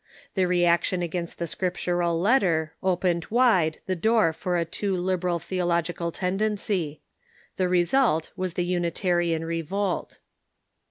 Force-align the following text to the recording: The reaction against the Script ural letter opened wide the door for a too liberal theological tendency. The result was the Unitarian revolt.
The 0.33 0.47
reaction 0.47 1.03
against 1.03 1.37
the 1.37 1.45
Script 1.45 1.85
ural 1.85 2.19
letter 2.19 2.73
opened 2.81 3.25
wide 3.29 3.81
the 3.85 3.95
door 3.95 4.33
for 4.33 4.57
a 4.57 4.65
too 4.65 4.95
liberal 4.97 5.37
theological 5.37 6.11
tendency. 6.11 7.01
The 7.57 7.69
result 7.69 8.31
was 8.35 8.55
the 8.55 8.65
Unitarian 8.65 9.45
revolt. 9.45 10.17